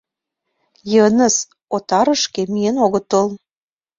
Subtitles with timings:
[0.93, 1.35] Йыныс
[1.75, 3.27] отарышке миен огытыл.